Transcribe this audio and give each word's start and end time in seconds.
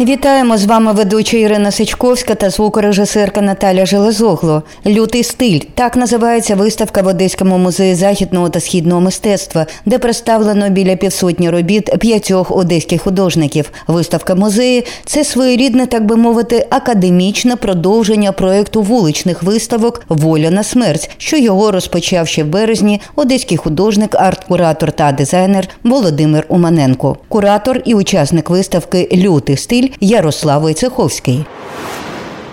Вітаємо 0.00 0.58
з 0.58 0.64
вами 0.64 0.92
ведуча 0.92 1.36
Ірина 1.36 1.70
Сичковська 1.70 2.34
та 2.34 2.50
звукорежисерка 2.50 3.40
Наталя 3.40 3.86
Железогло. 3.86 4.62
Лютий 4.86 5.22
стиль 5.24 5.60
так 5.74 5.96
називається 5.96 6.54
виставка 6.54 7.02
в 7.02 7.06
Одеському 7.06 7.58
музеї 7.58 7.94
західного 7.94 8.48
та 8.48 8.60
східного 8.60 9.00
мистецтва, 9.00 9.66
де 9.86 9.98
представлено 9.98 10.70
біля 10.70 10.96
півсотні 10.96 11.50
робіт 11.50 11.98
п'ятьох 11.98 12.50
одеських 12.56 13.02
художників. 13.02 13.70
Виставка 13.86 14.34
музеї 14.34 14.84
це 15.04 15.24
своєрідне, 15.24 15.86
так 15.86 16.06
би 16.06 16.16
мовити, 16.16 16.66
академічне 16.70 17.56
продовження 17.56 18.32
проекту 18.32 18.82
вуличних 18.82 19.42
виставок 19.42 20.04
Воля 20.08 20.50
на 20.50 20.62
смерть, 20.62 21.10
що 21.18 21.36
його 21.36 21.70
розпочав 21.70 22.28
ще 22.28 22.44
в 22.44 22.46
березні 22.46 23.00
одеський 23.16 23.56
художник, 23.56 24.14
арт-куратор 24.14 24.92
та 24.92 25.12
дизайнер 25.12 25.68
Володимир 25.84 26.44
Уманенко. 26.48 27.16
Куратор 27.28 27.80
і 27.84 27.94
учасник 27.94 28.50
виставки 28.50 29.08
Лютий 29.12 29.56
стиль 29.56 29.87
Ярослав 30.00 30.60
Войцеховський. 30.60 31.44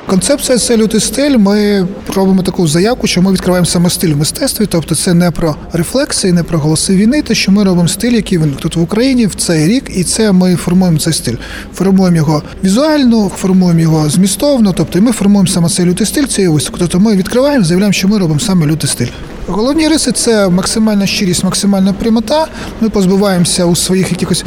Концепція 0.08 0.58
це 0.58 0.78
лютий 0.78 1.02
стиль. 1.02 1.38
Ми 1.38 1.88
робимо 2.16 2.44
таку 2.44 2.68
заявку, 2.68 3.08
що 3.08 3.22
ми 3.22 3.32
відкриваємо 3.32 3.66
саме 3.66 3.90
стиль 3.90 4.14
в 4.14 4.18
мистецтві, 4.18 4.66
тобто 4.66 4.96
це 4.96 5.14
не 5.14 5.32
про 5.32 5.56
рефлексії, 5.74 6.34
не 6.34 6.44
про 6.44 6.60
голоси 6.60 6.96
війни, 6.96 7.22
те, 7.22 7.36
що 7.36 7.52
ми 7.52 7.64
робимо 7.64 7.88
стиль, 7.88 8.12
який 8.12 8.38
він 8.38 8.54
тут 8.54 8.76
в 8.76 8.82
Україні 8.82 9.26
в 9.26 9.36
цей 9.36 9.68
рік, 9.68 9.92
і 9.96 10.04
це 10.04 10.32
ми 10.32 10.56
формуємо 10.56 11.00
цей 11.00 11.14
стиль. 11.14 11.36
Формуємо 11.74 12.18
його 12.18 12.44
візуально, 12.64 13.30
формуємо 13.30 13.80
його 13.80 14.10
змістовно. 14.10 14.74
Тобто, 14.78 15.02
ми 15.02 15.12
формуємо 15.12 15.48
саме 15.48 15.70
цей 15.70 15.86
лютий 15.86 16.08
стиль 16.08 16.26
цієї 16.26 16.54
виставки. 16.54 16.80
Тобто 16.80 17.00
ми 17.00 17.16
відкриваємо, 17.16 17.66
заявляємо, 17.66 17.94
що 17.94 18.08
ми 18.08 18.18
робимо 18.18 18.40
саме 18.40 18.66
лютий 18.66 18.90
стиль. 18.90 19.08
Головні 19.48 19.88
риси 19.88 20.12
це 20.12 20.50
максимальна 20.50 21.06
щирість, 21.06 21.44
максимальна 21.44 21.94
прямота. 21.94 22.48
Ми 22.82 22.90
позбуваємося 22.90 23.66
у 23.66 23.76
своїх 23.76 24.12
якихось 24.12 24.46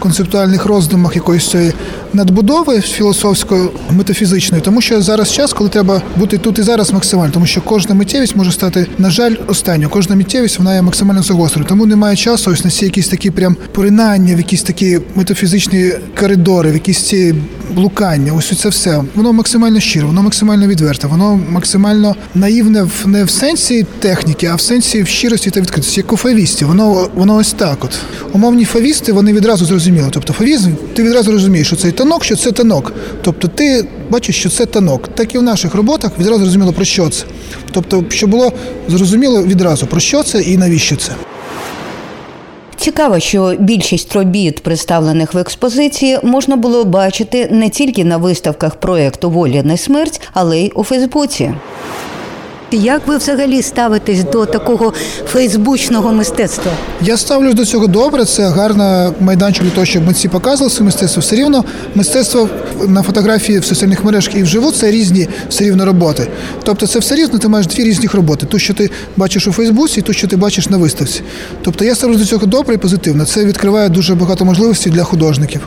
концептуальних 0.00 0.66
роздумах 0.66 1.16
якоїсь 1.16 1.50
цієї 1.50 1.72
надбудови 2.12 2.80
філософської 2.80 3.68
метафізичної, 3.90 4.62
тому 4.62 4.80
що 4.80 5.02
зараз 5.02 5.32
час, 5.32 5.52
коли 5.52 5.70
треба 5.70 6.02
бути 6.16 6.38
тут 6.38 6.58
і 6.58 6.62
зараз 6.62 6.92
максимально, 6.92 7.32
тому 7.32 7.46
що 7.46 7.60
кожна 7.60 7.94
миттєвість 7.94 8.36
може 8.36 8.52
стати, 8.52 8.86
на 8.98 9.10
жаль, 9.10 9.34
останньою. 9.46 9.90
Кожна 9.90 10.16
миттєвість 10.16 10.58
вона 10.58 10.74
є 10.74 10.82
максимально 10.82 11.22
загострою. 11.22 11.68
Тому 11.68 11.86
немає 11.86 12.16
часу 12.16 12.50
ось 12.50 12.64
на 12.64 12.70
ці 12.70 12.84
якісь 12.84 13.08
такі 13.08 13.30
прям 13.30 13.56
поринання, 13.72 14.34
в 14.34 14.38
якісь 14.38 14.62
такі 14.62 15.00
метафізичні 15.14 15.92
коридори, 16.20 16.70
в 16.70 16.74
якісь 16.74 16.98
ці 16.98 17.34
блукання. 17.70 18.32
Ось 18.32 18.58
це 18.58 18.68
все. 18.68 19.02
Воно 19.14 19.32
максимально 19.32 19.80
щиро, 19.80 20.06
воно 20.06 20.22
максимально 20.22 20.66
відверте, 20.66 21.06
воно 21.06 21.40
максимально 21.48 22.16
наївне 22.34 22.82
в 22.82 23.04
не 23.06 23.24
в 23.24 23.30
сенсі 23.30 23.86
техніки, 23.98 24.46
а 24.46 24.54
в 24.54 24.60
сенсі 24.60 25.02
в 25.02 25.08
щирості 25.08 25.50
та 25.50 25.60
відкритості. 25.60 26.00
Як 26.00 26.12
у 26.12 26.16
фавісті. 26.16 26.64
Воно 26.64 27.08
воно 27.14 27.36
ось 27.36 27.52
так. 27.52 27.84
От 27.84 27.98
умовні 28.32 28.64
фавісти 28.64 29.12
вони 29.12 29.32
відразу 29.32 29.64
зрозуміли. 29.64 30.08
Тобто 30.10 30.32
фавізм, 30.32 30.70
ти 30.94 31.02
відразу 31.02 31.32
розумієш, 31.32 31.66
що 31.66 31.76
цей 31.76 31.92
танок, 31.92 32.24
що 32.24 32.36
це 32.36 32.52
танок. 32.52 32.92
Тобто 33.22 33.48
ти 33.48 33.84
бачиш, 34.10 34.36
що 34.36 34.50
це 34.50 34.66
танок. 34.66 35.08
Так 35.14 35.34
і 35.34 35.38
в 35.38 35.42
наших 35.42 35.74
роботах 35.74 36.12
відразу 36.18 36.38
зрозуміло 36.38 36.72
про 36.72 36.84
що 36.84 37.08
це. 37.08 37.24
Тобто, 37.70 38.04
щоб 38.08 38.30
було 38.30 38.52
зрозуміло 38.88 39.42
відразу 39.42 39.86
про 39.86 40.00
що 40.00 40.22
це 40.22 40.42
і 40.42 40.56
навіщо 40.56 40.96
це. 40.96 41.12
Цікаво, 42.80 43.20
що 43.20 43.54
більшість 43.58 44.12
робіт, 44.12 44.62
представлених 44.62 45.34
в 45.34 45.38
експозиції, 45.38 46.18
можна 46.22 46.56
було 46.56 46.84
бачити 46.84 47.48
не 47.50 47.70
тільки 47.70 48.04
на 48.04 48.16
виставках 48.16 48.74
проєкту 48.74 49.30
Воля 49.30 49.62
не 49.62 49.76
смерть, 49.76 50.20
але 50.32 50.58
й 50.58 50.72
у 50.74 50.84
Фейсбуці. 50.84 51.54
Як 52.72 53.06
ви 53.06 53.16
взагалі 53.16 53.62
ставитесь 53.62 54.24
до 54.24 54.46
такого 54.46 54.92
фейсбучного 55.26 56.12
мистецтва? 56.12 56.72
Я 57.02 57.16
ставлюсь 57.16 57.54
до 57.54 57.64
цього 57.66 57.86
добре. 57.86 58.24
Це 58.24 58.48
гарна 58.48 59.12
майданчик 59.20 59.64
для 59.64 59.70
того, 59.70 59.84
щоб 59.84 60.06
митці 60.06 60.28
показували 60.28 60.70
своє 60.70 60.86
мистецтво. 60.86 61.20
Все 61.20 61.36
рівно 61.36 61.64
мистецтво 61.94 62.48
на 62.88 63.02
фотографії 63.02 63.58
в 63.58 63.64
соціальних 63.64 64.04
мережах 64.04 64.36
і 64.36 64.42
вживу 64.42 64.72
це 64.72 64.90
різні 64.90 65.28
все 65.48 65.64
рівно 65.64 65.84
роботи. 65.84 66.28
Тобто, 66.62 66.86
це 66.86 66.98
все 66.98 67.14
різно. 67.14 67.38
Ти 67.38 67.48
маєш 67.48 67.66
дві 67.66 67.84
різні 67.84 68.08
роботи: 68.12 68.46
ту, 68.46 68.58
що 68.58 68.74
ти 68.74 68.90
бачиш 69.16 69.46
у 69.46 69.52
Фейсбуці, 69.52 70.02
ту, 70.02 70.12
що 70.12 70.26
ти 70.28 70.36
бачиш 70.36 70.68
на 70.68 70.76
виставці. 70.76 71.22
Тобто 71.62 71.84
я 71.84 71.94
ставлюсь 71.94 72.18
до 72.18 72.24
цього 72.24 72.46
добре 72.46 72.74
і 72.74 72.78
позитивно. 72.78 73.24
Це 73.24 73.44
відкриває 73.44 73.88
дуже 73.88 74.14
багато 74.14 74.44
можливостей 74.44 74.92
для 74.92 75.02
художників. 75.02 75.60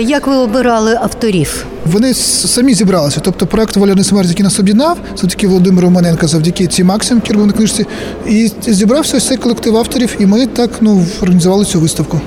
Як 0.00 0.26
ви 0.26 0.36
обирали 0.36 0.98
авторів? 1.02 1.66
Вони 1.86 2.14
самі 2.14 2.74
зібралися. 2.74 3.20
Тобто 3.20 3.46
проект 3.46 3.76
Воля 3.76 3.94
не 3.94 4.04
смерть, 4.04 4.28
який 4.28 4.44
нас 4.44 4.60
об'єднав, 4.60 4.98
завдяки 5.16 5.48
Володимиру 5.48 5.90
Маненка, 5.90 6.26
завдяки 6.26 6.66
цій 6.66 6.84
Максим, 6.84 7.22
який 7.24 7.52
книжці, 7.52 7.86
і 8.26 8.50
зібрався 8.66 9.16
ось 9.16 9.26
цей 9.26 9.36
колектив 9.36 9.76
авторів, 9.76 10.16
і 10.18 10.26
ми 10.26 10.46
так 10.46 10.70
ну 10.80 11.06
організували 11.22 11.64
цю 11.64 11.80
виставку. 11.80 12.20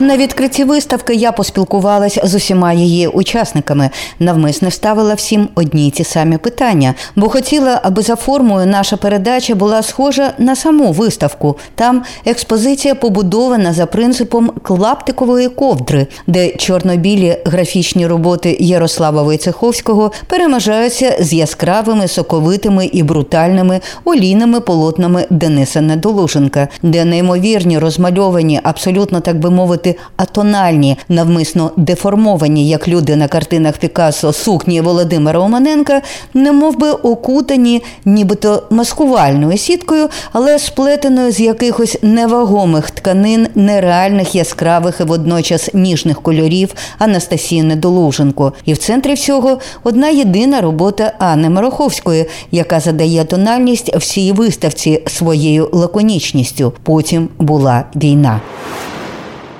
На 0.00 0.16
відкритті 0.16 0.64
виставки 0.64 1.14
я 1.14 1.32
поспілкувалася 1.32 2.20
з 2.24 2.34
усіма 2.34 2.72
її 2.72 3.08
учасниками. 3.08 3.90
Навмисне 4.18 4.68
вставила 4.68 5.14
всім 5.14 5.48
одні 5.54 5.86
й 5.86 5.90
ті 5.90 6.04
самі 6.04 6.38
питання, 6.38 6.94
бо 7.16 7.28
хотіла, 7.28 7.80
аби 7.82 8.02
за 8.02 8.16
формою 8.16 8.66
наша 8.66 8.96
передача 8.96 9.54
була 9.54 9.82
схожа 9.82 10.32
на 10.38 10.56
саму 10.56 10.92
виставку. 10.92 11.56
Там 11.74 12.02
експозиція 12.24 12.94
побудована 12.94 13.72
за 13.72 13.86
принципом 13.86 14.50
клаптикової 14.62 15.48
ковдри, 15.48 16.06
де 16.26 16.56
чорно-білі 16.56 17.36
графічні 17.44 18.06
роботи 18.06 18.56
Ярослава 18.60 19.22
Войцеховського 19.22 20.12
перемежаються 20.26 21.16
з 21.20 21.32
яскравими, 21.32 22.08
соковитими 22.08 22.86
і 22.86 23.02
брутальними 23.02 23.80
олійними 24.04 24.60
полотнами 24.60 25.26
Дениса 25.30 25.80
Недолуженка, 25.80 26.68
де 26.82 27.04
неймовірні 27.04 27.78
розмальовані, 27.78 28.60
абсолютно 28.62 29.20
так 29.20 29.38
би 29.38 29.50
мовити 29.50 29.87
бути 29.88 30.00
атональні, 30.16 30.96
навмисно 31.08 31.70
деформовані, 31.76 32.68
як 32.68 32.88
люди 32.88 33.16
на 33.16 33.28
картинах 33.28 33.78
Пікассо 33.78 34.32
сукні 34.32 34.80
Володимира 34.80 35.40
Оманенка, 35.40 36.02
не 36.34 36.52
мов 36.52 36.78
би 36.78 36.90
окутані, 36.90 37.82
нібито 38.04 38.62
маскувальною 38.70 39.58
сіткою, 39.58 40.08
але 40.32 40.58
сплетеною 40.58 41.32
з 41.32 41.40
якихось 41.40 41.98
невагомих 42.02 42.90
тканин, 42.90 43.48
нереальних 43.54 44.34
яскравих 44.34 45.00
і 45.00 45.04
водночас 45.04 45.70
ніжних 45.74 46.22
кольорів 46.22 46.74
Анастасії 46.98 47.62
Недолуженко. 47.62 48.52
І 48.64 48.72
в 48.72 48.78
центрі 48.78 49.14
всього 49.14 49.58
одна 49.84 50.08
єдина 50.08 50.60
робота 50.60 51.12
Анни 51.18 51.50
Мароховської, 51.50 52.26
яка 52.50 52.80
задає 52.80 53.24
тональність 53.24 53.96
всій 53.96 54.32
виставці 54.32 55.02
своєю 55.06 55.68
лаконічністю. 55.72 56.72
Потім 56.82 57.28
була 57.38 57.84
війна. 57.96 58.40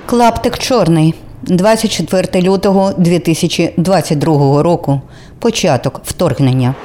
Клаптик 0.09 0.57
чорний, 0.57 1.13
24 1.43 2.41
лютого 2.41 2.93
2022 2.97 4.63
року. 4.63 5.01
Початок 5.39 6.01
вторгнення. 6.05 6.75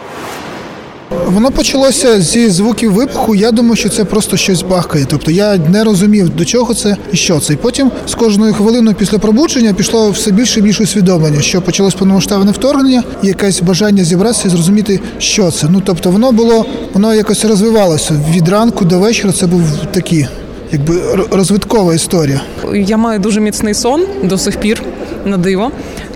Воно 1.27 1.51
почалося 1.51 2.21
зі 2.21 2.51
звуків 2.51 2.93
вибуху. 2.93 3.35
Я 3.35 3.51
думаю, 3.51 3.77
що 3.77 3.89
це 3.89 4.05
просто 4.05 4.37
щось 4.37 4.63
бахкає. 4.63 5.07
Тобто 5.11 5.31
я 5.31 5.57
не 5.57 5.85
розумів, 5.85 6.29
до 6.29 6.45
чого 6.45 6.75
це 6.75 6.97
і 7.13 7.17
що 7.17 7.41
це. 7.41 7.53
І 7.53 7.57
потім 7.57 7.91
з 8.07 8.15
кожною 8.15 8.55
хвилиною 8.55 8.97
після 8.97 9.19
пробудження 9.19 9.75
пішло 9.75 10.11
все 10.11 10.31
більше 10.31 10.61
і 10.61 10.63
більше 10.63 10.83
усвідомлення, 10.83 11.41
що 11.41 11.63
почалось 11.63 11.95
повномасштабне 11.95 12.53
вторгнення, 12.53 13.03
і 13.23 13.27
якесь 13.27 13.63
бажання 13.63 14.05
зібратися 14.05 14.49
і 14.49 14.51
зрозуміти, 14.51 15.01
що 15.19 15.51
це. 15.51 15.67
Ну 15.71 15.83
тобто, 15.85 16.11
воно 16.11 16.33
було, 16.33 16.67
воно 16.95 17.15
якось 17.15 17.45
розвивалося 17.45 18.21
від 18.31 18.49
ранку 18.49 18.85
до 18.85 18.99
вечора. 18.99 19.33
Це 19.33 19.47
був 19.47 19.63
такий 19.93 20.27
якби 20.75 21.01
розвиткова 21.31 21.95
історія. 21.95 22.41
Я 22.75 22.97
маю 22.97 23.19
дуже 23.19 23.41
міцний 23.41 23.75
сон 23.75 24.07
до 24.23 24.39
сих 24.39 24.57
пір 24.57 24.83
на 25.25 25.37
диво. 25.37 25.71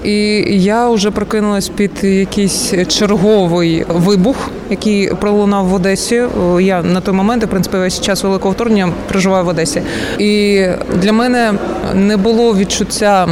І 0.04 0.44
я 0.62 0.88
вже 0.88 1.10
прокинулась 1.10 1.68
під 1.68 2.04
якийсь 2.04 2.72
черговий 2.88 3.84
вибух, 3.88 4.36
який 4.70 5.14
пролунав 5.14 5.66
в 5.66 5.74
Одесі. 5.74 6.22
Я 6.60 6.82
на 6.82 7.00
той 7.00 7.14
момент, 7.14 7.44
в 7.44 7.48
принципі, 7.48 7.76
весь 7.76 8.00
час 8.00 8.22
великого 8.22 8.54
вторгнення 8.54 8.92
проживаю 9.08 9.44
в 9.44 9.48
Одесі. 9.48 9.82
І 10.18 10.62
для 11.02 11.12
мене 11.12 11.54
не 11.94 12.16
було 12.16 12.56
відчуття 12.56 13.28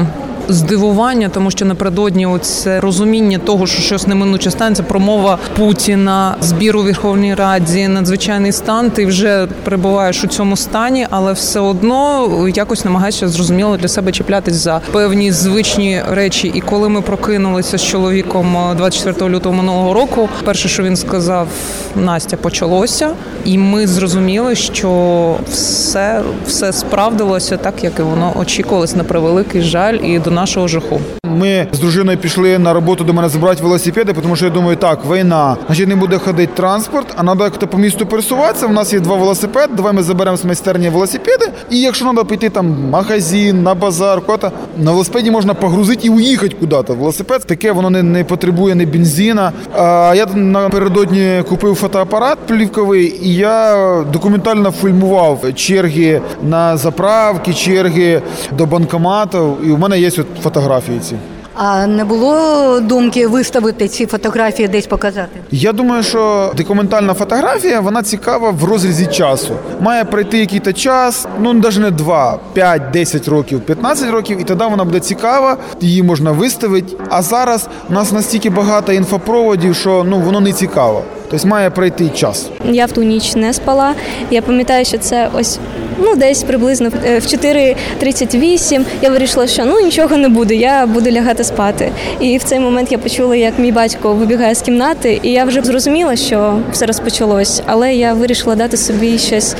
здивування, 0.48 1.28
тому 1.28 1.50
що 1.50 1.64
напередодні 1.64 2.28
це 2.42 2.80
розуміння 2.80 3.38
того, 3.38 3.66
що 3.66 3.82
щось 3.82 4.06
неминуче 4.06 4.50
станеться, 4.50 4.82
промова 4.82 5.38
Путіна, 5.56 6.36
збір 6.40 6.76
у 6.76 6.82
Верховній 6.82 7.34
Раді, 7.34 7.88
надзвичайний 7.88 8.52
стан. 8.52 8.90
Ти 8.90 9.06
вже 9.06 9.48
перебуваєш 9.64 10.24
у 10.24 10.26
цьому 10.26 10.56
стані, 10.56 11.06
але 11.10 11.32
все 11.32 11.60
одно 11.60 12.28
якось 12.54 12.84
намагаєшся 12.84 13.28
зрозуміло 13.28 13.76
для 13.76 13.88
себе 13.88 14.12
чіплятись 14.12 14.54
за 14.54 14.80
певні 14.92 15.32
звичні 15.32 16.02
речі. 16.10 16.52
І 16.54 16.60
коли 16.60 16.88
ми 16.88 17.00
прокинулися 17.00 17.78
з 17.78 17.82
чоловіком 17.82 18.56
24 18.76 19.30
лютого 19.30 19.54
минулого 19.54 19.94
року, 19.94 20.28
перше, 20.44 20.68
що 20.68 20.82
він 20.82 20.96
сказав, 20.96 21.48
Настя 21.96 22.36
почалося, 22.36 23.10
і 23.44 23.58
ми 23.58 23.86
зрозуміли, 23.86 24.54
що 24.54 25.36
все, 25.50 26.22
все 26.46 26.72
справдилося 26.72 27.56
так, 27.56 27.84
як 27.84 27.98
і 27.98 28.02
воно 28.02 28.32
очікувалось 28.36 28.96
на 28.96 29.04
превеликий 29.04 29.62
жаль, 29.62 29.98
і 30.02 30.18
до 30.18 30.30
нашого 30.36 30.68
жаху. 30.68 31.00
Ми 31.24 31.66
з 31.72 31.78
дружиною 31.78 32.18
пішли 32.18 32.58
на 32.58 32.72
роботу 32.72 33.04
до 33.04 33.12
мене 33.12 33.28
забрати 33.28 33.62
велосипеди, 33.62 34.12
тому 34.22 34.36
що 34.36 34.44
я 34.44 34.50
думаю, 34.50 34.76
так, 34.76 34.98
війна, 35.10 35.56
значить 35.66 35.88
не 35.88 35.96
буде 35.96 36.18
ходити 36.18 36.52
транспорт, 36.54 37.06
а 37.16 37.22
треба 37.22 37.44
як-то 37.44 37.66
по 37.66 37.78
місту 37.78 38.06
пересуватися. 38.06 38.66
У 38.66 38.72
нас 38.72 38.92
є 38.92 39.00
два 39.00 39.16
велосипеди, 39.16 39.72
давай 39.76 39.92
ми 39.92 40.02
заберемо 40.02 40.36
з 40.36 40.44
майстерні 40.44 40.88
велосипеди. 40.88 41.48
І 41.70 41.80
якщо 41.80 42.04
треба 42.04 42.24
піти 42.24 42.48
там 42.50 42.74
в 42.74 42.90
магазин, 42.90 43.62
на 43.62 43.74
базар, 43.74 44.20
куди 44.20 44.50
на 44.78 44.90
велосипеді 44.90 45.30
можна 45.30 45.54
погрузити 45.54 46.06
і 46.06 46.10
уїхати 46.10 46.56
куди-то. 46.60 46.94
Велосипед 46.94 47.44
таке, 47.46 47.72
воно 47.72 47.90
не, 47.90 48.02
не 48.02 48.24
потребує 48.24 48.74
ні 48.74 48.86
бензина. 48.86 49.52
А 49.78 50.12
я 50.16 50.26
напередодні 50.26 51.42
купив 51.48 51.74
фотоапарат 51.74 52.38
плівковий, 52.46 53.14
і 53.22 53.34
я 53.34 54.04
документально 54.12 54.70
фільмував 54.70 55.44
черги 55.54 56.20
на 56.48 56.76
заправки, 56.76 57.54
черги 57.54 58.22
до 58.52 58.66
банкоматів. 58.66 59.56
І 59.66 59.70
у 59.70 59.76
мене 59.76 60.00
є 60.00 60.10
фотографії 60.42 61.00
ці. 61.00 61.16
А 61.58 61.86
не 61.86 62.04
було 62.04 62.80
думки 62.80 63.26
виставити 63.26 63.88
ці 63.88 64.06
фотографії 64.06 64.68
десь 64.68 64.86
показати? 64.86 65.40
Я 65.50 65.72
думаю, 65.72 66.02
що 66.02 66.52
документальна 66.56 67.14
фотографія 67.14 67.80
вона 67.80 68.02
цікава 68.02 68.50
в 68.50 68.64
розрізі 68.64 69.06
часу. 69.06 69.54
Має 69.80 70.04
пройти 70.04 70.38
якийсь 70.38 70.76
час, 70.76 71.26
ну 71.40 71.52
навіть 71.52 71.78
не 71.78 71.90
2, 71.90 72.38
5, 72.52 72.82
10 72.90 73.28
років, 73.28 73.60
15 73.60 74.10
років, 74.10 74.40
і 74.40 74.44
тоді 74.44 74.64
вона 74.64 74.84
буде 74.84 75.00
цікава, 75.00 75.56
її 75.80 76.02
можна 76.02 76.32
виставити. 76.32 76.96
А 77.10 77.22
зараз 77.22 77.68
у 77.90 77.92
нас 77.92 78.12
настільки 78.12 78.50
багато 78.50 78.92
інфопроводів, 78.92 79.74
що 79.74 80.04
ну 80.08 80.20
воно 80.20 80.40
не 80.40 80.52
цікаво. 80.52 81.02
Тобто 81.30 81.48
має 81.48 81.70
пройти 81.70 82.08
час. 82.08 82.50
Я 82.64 82.86
в 82.86 82.92
ту 82.92 83.02
ніч 83.02 83.34
не 83.34 83.52
спала. 83.52 83.94
Я 84.30 84.42
пам'ятаю, 84.42 84.84
що 84.84 84.98
це 84.98 85.28
ось 85.34 85.58
ну 85.98 86.16
десь 86.16 86.42
приблизно 86.42 86.90
е, 87.06 87.18
в 87.18 87.22
4.38 87.22 88.84
Я 89.02 89.10
вирішила, 89.10 89.46
що 89.46 89.64
ну 89.64 89.80
нічого 89.80 90.16
не 90.16 90.28
буде, 90.28 90.54
я 90.54 90.86
буду 90.86 91.10
лягати 91.10 91.44
спати. 91.44 91.92
І 92.20 92.38
в 92.38 92.42
цей 92.42 92.60
момент 92.60 92.92
я 92.92 92.98
почула, 92.98 93.36
як 93.36 93.58
мій 93.58 93.72
батько 93.72 94.14
вибігає 94.14 94.54
з 94.54 94.62
кімнати, 94.62 95.20
і 95.22 95.32
я 95.32 95.44
вже 95.44 95.62
зрозуміла, 95.62 96.16
що 96.16 96.58
все 96.72 96.86
розпочалось. 96.86 97.62
Але 97.66 97.94
я 97.94 98.14
вирішила 98.14 98.54
дати 98.54 98.76
собі 98.76 99.18
щось 99.18 99.56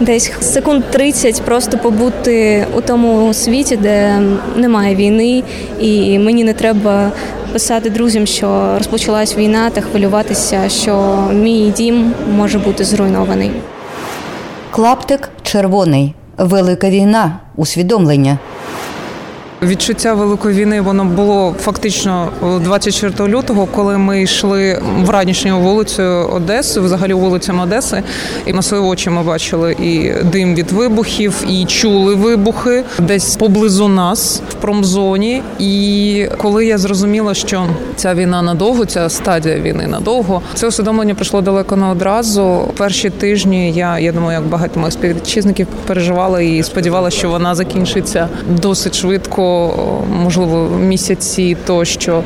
десь 0.00 0.32
секунд 0.40 0.84
30 0.90 1.42
просто 1.42 1.78
побути 1.78 2.66
у 2.76 2.80
тому 2.80 3.34
світі, 3.34 3.76
де 3.76 4.20
немає 4.56 4.94
війни, 4.94 5.42
і 5.80 6.18
мені 6.18 6.44
не 6.44 6.52
треба 6.52 7.12
писати 7.54 7.90
друзям, 7.90 8.26
що 8.26 8.74
розпочалась 8.78 9.36
війна, 9.36 9.70
та 9.70 9.80
хвилюватися, 9.80 10.68
що 10.68 11.16
мій 11.32 11.72
дім 11.76 12.14
може 12.36 12.58
бути 12.58 12.84
зруйнований. 12.84 13.50
Клаптик 14.70 15.28
червоний. 15.42 16.14
Велика 16.38 16.90
війна. 16.90 17.38
Усвідомлення. 17.56 18.38
Відчуття 19.62 20.14
великої 20.14 20.56
війни 20.56 20.80
воно 20.80 21.04
було 21.04 21.54
фактично 21.60 22.28
24 22.60 23.28
лютого, 23.28 23.66
коли 23.66 23.98
ми 23.98 24.22
йшли 24.22 24.82
в 25.04 25.10
ранішню 25.10 25.60
вулицю 25.60 26.02
Одеси, 26.32 26.80
взагалі 26.80 27.14
вулицями 27.14 27.62
Одеси, 27.62 28.02
і 28.46 28.52
на 28.52 28.62
свої 28.62 28.82
очі 28.82 29.10
ми 29.10 29.22
бачили 29.22 29.72
і 29.72 30.12
дим 30.32 30.54
від 30.54 30.72
вибухів, 30.72 31.44
і 31.48 31.64
чули 31.64 32.14
вибухи 32.14 32.84
десь 32.98 33.36
поблизу 33.36 33.88
нас 33.88 34.42
в 34.50 34.54
промзоні. 34.54 35.42
І 35.58 36.26
коли 36.38 36.66
я 36.66 36.78
зрозуміла, 36.78 37.34
що 37.34 37.66
ця 37.96 38.14
війна 38.14 38.42
надовго, 38.42 38.84
ця 38.84 39.08
стадія 39.08 39.58
війни 39.58 39.86
надовго, 39.86 40.42
це 40.54 40.68
усвідомлення 40.68 41.14
прийшло 41.14 41.40
далеко 41.40 41.76
не 41.76 41.86
одразу. 41.86 42.68
Перші 42.76 43.10
тижні 43.10 43.72
я, 43.72 43.98
я 43.98 44.12
думаю, 44.12 44.40
як 44.40 44.48
багато 44.50 44.80
моїх 44.80 44.92
співвітчизників 44.92 45.66
переживала 45.86 46.40
і 46.40 46.62
сподівалася, 46.62 47.16
що 47.18 47.28
вона 47.28 47.54
закінчиться 47.54 48.28
досить 48.48 48.94
швидко 48.94 49.43
можливо 50.22 50.68
місяці, 50.78 51.56
тощо 51.66 52.22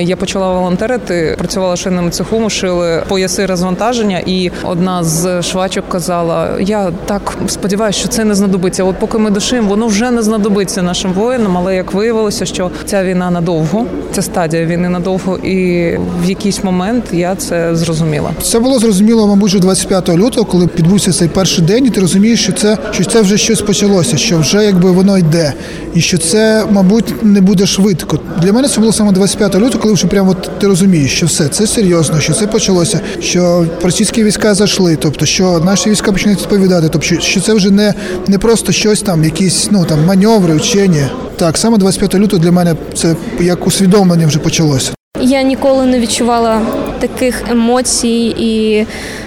я 0.00 0.16
почала 0.16 0.52
волонтерити, 0.52 1.34
працювала 1.38 1.76
шинним 1.76 2.10
цеху, 2.10 2.38
ми 2.38 2.50
шили 2.50 3.02
пояси 3.08 3.46
розвантаження, 3.46 4.20
і 4.26 4.50
одна 4.62 5.04
з 5.04 5.42
швачок 5.42 5.88
казала: 5.88 6.48
Я 6.60 6.92
так 7.06 7.36
сподіваюся, 7.46 7.98
що 7.98 8.08
це 8.08 8.24
не 8.24 8.34
знадобиться. 8.34 8.84
От 8.84 8.96
поки 8.98 9.18
ми 9.18 9.30
дошиємо, 9.30 9.68
воно 9.68 9.86
вже 9.86 10.10
не 10.10 10.22
знадобиться 10.22 10.82
нашим 10.82 11.12
воїнам. 11.12 11.56
Але 11.58 11.76
як 11.76 11.92
виявилося, 11.92 12.46
що 12.46 12.70
ця 12.84 13.04
війна 13.04 13.30
надовго, 13.30 13.86
ця 14.12 14.22
стадія 14.22 14.66
війни 14.66 14.88
надовго, 14.88 15.36
і 15.38 15.90
в 16.22 16.28
якийсь 16.28 16.64
момент 16.64 17.04
я 17.12 17.34
це 17.34 17.76
зрозуміла. 17.76 18.30
Це 18.42 18.58
було 18.58 18.78
зрозуміло, 18.78 19.26
мабуть, 19.26 19.48
вже 19.48 19.58
25 19.58 20.08
лютого, 20.08 20.44
коли 20.44 20.66
підбувся 20.66 21.12
цей 21.12 21.28
перший 21.28 21.64
день, 21.64 21.86
і 21.86 21.90
ти 21.90 22.00
розумієш, 22.00 22.42
що 22.42 22.52
це 22.52 22.78
що 22.90 23.04
це 23.04 23.20
вже 23.22 23.38
щось 23.38 23.60
почалося, 23.60 24.16
що 24.16 24.38
вже 24.38 24.64
якби 24.64 24.90
воно 24.90 25.18
йде, 25.18 25.52
і 25.94 26.00
що 26.00 26.18
це 26.18 26.53
мабуть, 26.70 27.14
не 27.22 27.40
буде 27.40 27.66
швидко. 27.66 28.20
Для 28.42 28.52
мене 28.52 28.68
це 28.68 28.80
було 28.80 28.92
саме 28.92 29.12
25 29.12 29.54
лютого, 29.54 29.82
коли 29.82 29.94
вже 29.94 30.06
прямо 30.06 30.34
ти 30.34 30.66
розумієш, 30.66 31.16
що 31.16 31.26
все 31.26 31.48
це 31.48 31.66
серйозно, 31.66 32.20
що 32.20 32.32
це 32.32 32.46
почалося, 32.46 33.00
що 33.20 33.66
російські 33.82 34.24
війська 34.24 34.54
зайшли, 34.54 34.96
тобто 34.96 35.26
що 35.26 35.60
наші 35.64 35.90
війська 35.90 36.12
починають 36.12 36.40
відповідати, 36.40 36.88
тобто 36.88 37.20
що 37.20 37.40
це 37.40 37.54
вже 37.54 37.70
не 37.70 37.94
не 38.28 38.38
просто 38.38 38.72
щось 38.72 39.02
там, 39.02 39.24
якісь 39.24 39.68
ну 39.70 39.84
там 39.84 40.04
маневри, 40.04 40.54
вчені. 40.54 41.04
Так, 41.36 41.58
саме 41.58 41.78
25 41.78 42.14
лютого 42.14 42.42
для 42.42 42.52
мене 42.52 42.74
це 42.94 43.16
як 43.40 43.66
усвідомлення 43.66 44.26
вже 44.26 44.38
почалося. 44.38 44.92
Я 45.20 45.42
ніколи 45.42 45.86
не 45.86 46.00
відчувала 46.00 46.60
таких 47.08 47.42
емоцій 47.50 48.34
і 48.38 48.84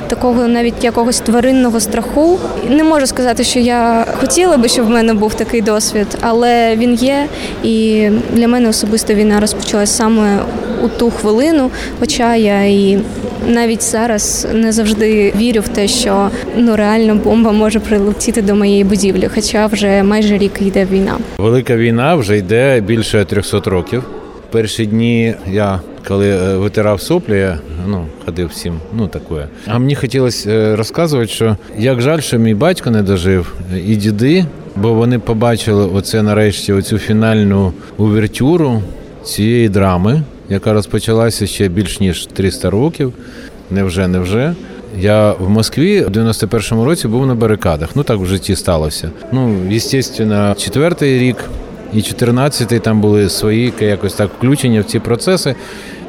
такого 0.08 0.48
навіть 0.48 0.84
якогось 0.84 1.20
тваринного 1.20 1.80
страху. 1.80 2.40
Не 2.70 2.84
можу 2.84 3.08
сказати, 3.08 3.44
що 3.44 3.60
я 3.60 4.06
хотіла 4.20 4.58
би, 4.58 4.68
щоб 4.68 4.86
в 4.86 4.90
мене 4.90 5.14
був 5.14 5.34
такий 5.34 5.62
досвід, 5.62 6.08
але 6.22 6.76
він 6.76 6.94
є. 6.94 7.28
І 7.64 8.08
для 8.34 8.48
мене 8.48 8.70
особисто 8.70 9.14
війна 9.14 9.40
розпочалась 9.40 9.96
саме 9.96 10.40
у 10.84 10.88
ту 10.88 11.12
хвилину. 11.12 11.72
Хоча 12.00 12.36
я 12.36 12.64
і 12.64 13.00
навіть 13.48 13.84
зараз 13.84 14.48
не 14.54 14.72
завжди 14.72 15.34
вірю 15.38 15.62
в 15.62 15.68
те, 15.68 15.88
що 15.88 16.30
ну 16.58 16.76
реально 16.76 17.16
бомба 17.16 17.52
може 17.52 17.80
прилетіти 17.80 18.42
до 18.42 18.56
моєї 18.56 18.84
будівлі, 18.84 19.30
хоча 19.36 19.66
вже 19.68 20.04
майже 20.04 20.38
рік 20.38 20.52
йде 20.62 20.88
війна. 20.92 21.18
Велика 21.38 21.76
війна 21.76 22.16
вже 22.16 22.38
йде 22.38 22.82
більше 22.82 23.26
300 23.26 23.60
років. 23.66 24.04
Перші 24.52 24.86
дні 24.86 25.36
я 25.52 25.82
коли 26.08 26.30
е, 26.30 26.58
витирав 26.58 27.02
соплі, 27.02 27.50
ну 27.88 28.06
ходив 28.26 28.48
всім, 28.48 28.80
ну 28.94 29.08
таке. 29.08 29.48
А 29.68 29.80
мені 29.80 29.96
хотілося 29.96 30.50
е, 30.50 30.76
розказувати, 30.76 31.32
що 31.32 31.58
як 31.78 32.02
жаль, 32.02 32.20
що 32.20 32.38
мій 32.38 32.54
батько 32.54 32.92
не 32.92 33.04
дожив 33.04 33.54
і 33.86 33.96
діди, 33.96 34.46
бо 34.76 34.94
вони 34.94 35.20
побачили 35.20 35.86
оце 35.86 36.22
нарешті 36.22 36.74
оцю 36.74 36.98
фінальну 36.98 37.74
увертюру 37.98 38.82
цієї 39.24 39.70
драми, 39.70 40.22
яка 40.50 40.74
розпочалася 40.74 41.48
ще 41.48 41.68
більш 41.68 42.00
ніж 42.00 42.26
300 42.26 42.70
років. 42.70 43.14
Невже, 43.72 44.08
невже. 44.08 44.56
Я 45.00 45.32
в 45.32 45.50
Москві 45.50 46.02
в 46.02 46.10
91-му 46.10 46.86
році 46.86 47.08
був 47.08 47.28
на 47.28 47.36
барикадах. 47.36 47.90
Ну 47.96 48.04
так 48.04 48.20
в 48.20 48.26
житті 48.26 48.56
сталося. 48.56 49.12
Ну, 49.32 49.56
звісно, 49.72 50.56
четвертий 50.58 51.20
рік 51.20 51.38
і 51.94 51.98
14-й 51.98 52.80
там 52.80 53.02
були 53.02 53.30
свої 53.30 53.74
якось 53.80 54.14
так 54.14 54.30
включення 54.38 54.82
в 54.82 54.84
ці 54.84 55.00
процеси. 55.00 55.56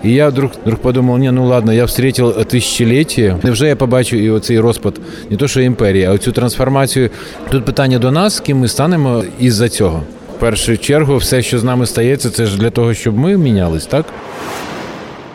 І 0.05 0.12
я 0.12 0.28
вдруг, 0.28 0.50
вдруг 0.62 0.78
подумав, 0.78 1.19
ні, 1.19 1.31
ну 1.31 1.47
ладно, 1.47 1.73
я 1.73 1.85
встретив 1.85 2.45
тисячоліття. 2.45 3.38
Невже 3.43 3.69
я 3.69 3.76
побачу 3.76 4.17
і 4.17 4.31
оцей 4.31 4.61
розпад, 4.61 5.00
не 5.31 5.37
то 5.37 5.49
що 5.49 5.61
імперії, 5.61 6.05
а 6.05 6.12
оцю 6.12 6.33
трансформацію. 6.33 7.11
Тут 7.50 7.64
питання 7.64 7.99
до 7.99 8.11
нас, 8.11 8.40
ким 8.40 8.59
ми 8.59 8.69
станемо 8.69 9.25
із-за 9.40 9.69
цього. 9.69 10.02
В 10.37 10.40
першу 10.40 10.78
чергу, 10.78 11.17
все, 11.17 11.43
що 11.43 11.59
з 11.59 11.64
нами 11.64 11.87
стається, 11.87 12.31
це 12.31 12.47
ж 12.47 12.59
для 12.59 12.71
того, 12.71 12.95
щоб 12.95 13.19
ми 13.19 13.37
мінялись, 13.37 13.87
так? 13.87 14.07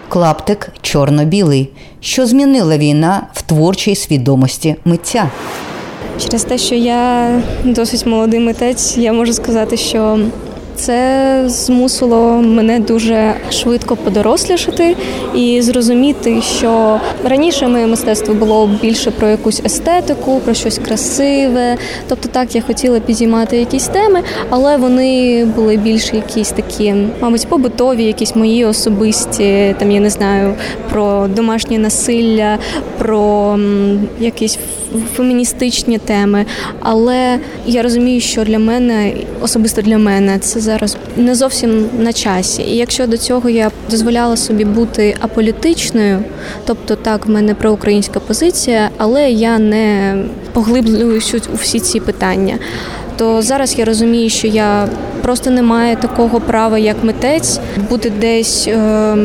Клаптик 0.09 0.69
чорно-білий. 0.81 1.69
Що 2.01 2.25
змінила 2.25 2.77
війна 2.77 3.27
в 3.33 3.41
творчій 3.41 3.95
свідомості 3.95 4.75
митця? 4.85 5.29
Через 6.19 6.43
те, 6.43 6.57
що 6.57 6.75
я 6.75 7.31
досить 7.63 8.05
молодий 8.05 8.39
митець, 8.39 8.97
я 8.97 9.13
можу 9.13 9.33
сказати, 9.33 9.77
що 9.77 10.19
це 10.75 11.43
змусило 11.47 12.41
мене 12.41 12.79
дуже 12.79 13.33
швидко 13.51 13.95
подорослішати 13.95 14.95
і 15.35 15.61
зрозуміти, 15.61 16.41
що 16.41 16.99
раніше 17.23 17.67
моє 17.67 17.87
мистецтво 17.87 18.33
було 18.33 18.69
більше 18.81 19.11
про 19.11 19.27
якусь 19.27 19.61
естетику, 19.65 20.39
про 20.39 20.53
щось 20.53 20.77
красиве. 20.77 21.77
Тобто, 22.07 22.27
так 22.27 22.55
я 22.55 22.61
хотіла 22.61 22.99
підіймати 22.99 23.57
якісь 23.57 23.87
теми, 23.87 24.23
але 24.49 24.77
вони 24.77 25.45
були 25.45 25.77
більш 25.77 26.13
якісь 26.13 26.49
такі, 26.49 26.93
мабуть, 27.21 27.47
побутові, 27.47 28.03
якісь 28.03 28.35
мої 28.35 28.65
особисті, 28.65 29.75
там 29.79 29.91
я 29.91 29.99
не 29.99 30.09
знаю, 30.09 30.53
про 30.91 31.27
домашнє 31.27 31.77
насилля, 31.77 32.57
про 32.97 33.59
якісь 34.19 34.59
феміністичні 35.15 35.97
теми. 35.97 36.45
Але 36.79 37.39
я 37.65 37.81
розумію, 37.81 38.21
що 38.21 38.43
для 38.43 38.59
мене 38.59 39.13
особисто 39.41 39.81
для 39.81 39.97
мене 39.97 40.39
це 40.39 40.59
зараз 40.63 40.97
не 41.17 41.35
зовсім 41.35 41.89
на 41.99 42.13
часі. 42.13 42.61
І 42.61 42.75
якщо 42.75 43.07
до 43.07 43.17
цього 43.17 43.49
я 43.49 43.71
дозволяла 43.89 44.37
собі 44.37 44.65
бути 44.65 45.15
аполітичною, 45.21 46.19
тобто 46.65 46.95
так, 46.95 47.25
в 47.25 47.29
мене 47.29 47.55
проукраїнська 47.55 48.19
позиція, 48.19 48.89
але 48.97 49.31
я 49.31 49.59
не 49.59 50.15
поглиблююсь 50.53 51.35
у 51.35 51.55
всі 51.55 51.79
ці 51.79 51.99
питання. 51.99 52.57
то 53.17 53.41
зараз 53.41 53.79
я 53.79 53.85
розумію, 53.85 54.29
що 54.29 54.47
я 54.47 54.87
просто 55.21 55.49
не 55.49 55.61
маю 55.61 55.95
такого 55.95 56.39
права, 56.39 56.77
як 56.77 57.03
митець, 57.03 57.59
бути 57.89 58.09
десь 58.09 58.67
е, 58.67 59.17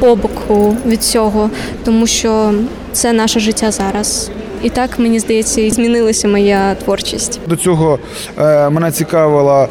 по 0.00 0.16
боку 0.16 0.76
від 0.86 1.02
цього, 1.02 1.50
тому 1.84 2.06
що 2.06 2.52
це 2.92 3.12
наше 3.12 3.40
життя 3.40 3.70
зараз. 3.70 4.30
І 4.62 4.70
так 4.70 4.98
мені 4.98 5.18
здається, 5.18 5.60
і 5.60 5.70
змінилася 5.70 6.28
моя 6.28 6.74
творчість. 6.74 7.40
До 7.46 7.56
цього 7.56 7.98
е, 8.38 8.70
мене 8.70 8.92
цікавила 8.92 9.68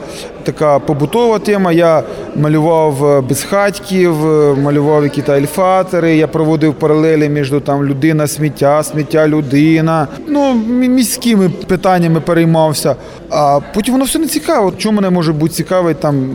така 0.52 0.80
побутова 0.80 1.40
тема. 1.40 1.72
Я 1.72 2.04
малював 2.36 3.06
е, 3.06 3.22
безхатьків, 3.22 4.26
е, 4.26 4.56
малював 4.56 5.04
якісь 5.04 5.30
альфатори. 5.30 6.16
Я 6.16 6.28
проводив 6.28 6.74
паралелі 6.74 7.30
між 7.30 7.54
там 7.66 7.86
людина, 7.86 8.28
сміття, 8.28 8.84
сміття, 8.84 9.28
людина. 9.28 10.08
Ну 10.28 10.54
міськими 10.68 11.50
питаннями 11.50 12.20
переймався. 12.20 12.96
А 13.30 13.60
потім 13.74 13.94
воно 13.94 14.06
все 14.06 14.20
не 14.20 14.28
цікаво. 14.28 14.74
Чому 14.78 14.96
мене 14.96 15.10
може 15.10 15.34
бути 15.34 15.54
цікавий 15.54 15.94
там 15.94 16.30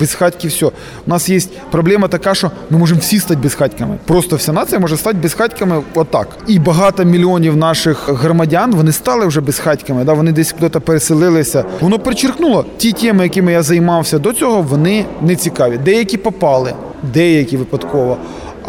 безхатьки? 0.00 0.48
Все 0.48 0.66
у 0.66 0.70
нас 1.06 1.28
є 1.28 1.40
проблема 1.70 2.08
така, 2.08 2.34
що 2.34 2.50
ми 2.70 2.78
можемо 2.78 3.00
всі 3.00 3.18
стати 3.18 3.40
безхатьками. 3.40 3.98
Просто 4.06 4.36
вся 4.36 4.52
нація 4.52 4.80
може 4.80 4.96
стати 4.96 5.16
безхатьками 5.22 5.82
отак. 5.94 6.28
І 6.46 6.58
багато 6.58 7.04
мільйонів 7.04 7.56
наших 7.56 8.08
громадян 8.08 8.74
вони 8.74 8.92
стали 8.92 9.26
вже 9.26 9.40
безхатьками. 9.40 10.04
Да, 10.04 10.12
вони 10.12 10.32
десь 10.32 10.52
куди 10.52 10.68
переселилися. 10.68 11.64
Воно 11.80 11.98
перечеркнуло 11.98 12.64
ті 12.76 12.92
теми, 12.92 13.22
якими 13.50 13.58
я 13.58 13.62
займався 13.62 14.18
до 14.18 14.32
цього, 14.32 14.62
вони 14.62 15.04
не 15.22 15.36
цікаві. 15.36 15.78
Деякі 15.78 16.16
попали, 16.16 16.74
деякі 17.02 17.56
випадково. 17.56 18.16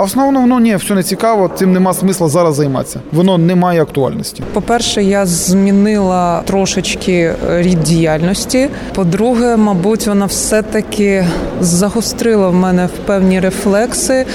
А 0.01 0.03
в 0.03 0.07
основному 0.07 0.59
ні, 0.59 0.75
все 0.75 0.93
не 0.93 1.03
цікаво, 1.03 1.51
цим 1.55 1.73
нема 1.73 1.93
смисла 1.93 2.27
зараз 2.27 2.55
займатися. 2.55 2.99
Воно 3.11 3.37
не 3.37 3.55
має 3.55 3.81
актуальності. 3.81 4.43
По-перше, 4.53 5.03
я 5.03 5.25
змінила 5.25 6.41
трошечки 6.45 7.33
рід 7.49 7.83
діяльності. 7.83 8.69
По-друге, 8.95 9.57
мабуть, 9.57 10.07
вона 10.07 10.25
все-таки 10.25 11.25
загострила 11.59 12.49
в 12.49 12.53
мене 12.53 12.85
в 12.85 13.05
певні 13.05 13.39
рефлекси. 13.39 14.25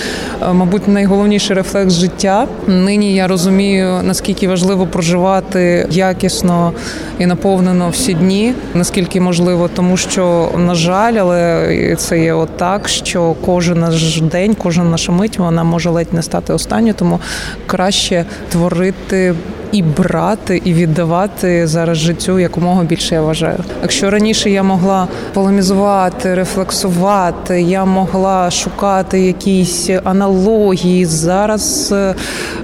Е, 0.42 0.52
Мабуть, 0.52 0.88
найголовніший 0.88 1.56
рефлекс 1.56 1.94
життя. 1.94 2.46
Нині 2.66 3.14
я 3.14 3.26
розумію, 3.26 4.00
наскільки 4.02 4.48
важливо 4.48 4.86
проживати 4.86 5.86
якісно 5.90 6.72
і 7.18 7.26
наповнено 7.26 7.88
всі 7.90 8.14
дні, 8.14 8.54
наскільки 8.74 9.20
можливо, 9.20 9.70
тому 9.74 9.96
що, 9.96 10.48
на 10.56 10.74
жаль, 10.74 11.14
але 11.14 11.96
це 11.98 12.20
є 12.20 12.32
отак, 12.32 12.88
що 12.88 13.34
кожен 13.46 13.80
наш 13.80 14.20
день, 14.20 14.54
кожна 14.54 14.84
наша 14.84 15.12
мить 15.12 15.38
вона 15.38 15.55
може 15.64 15.90
ледь 15.90 16.14
не 16.14 16.22
стати 16.22 16.52
останньою, 16.52 16.94
тому 16.94 17.20
краще 17.66 18.24
творити. 18.48 19.34
І 19.72 19.82
брати, 19.82 20.62
і 20.64 20.74
віддавати 20.74 21.66
зараз 21.66 21.98
життю 21.98 22.38
якомога 22.38 22.84
більше 22.84 23.14
я 23.14 23.22
вважаю. 23.22 23.58
Якщо 23.82 24.10
раніше 24.10 24.50
я 24.50 24.62
могла 24.62 25.08
полемізувати, 25.34 26.34
рефлексувати, 26.34 27.62
я 27.62 27.84
могла 27.84 28.50
шукати 28.50 29.20
якісь 29.20 29.90
аналогії. 30.04 31.04
Зараз 31.04 31.92
е, 31.92 32.14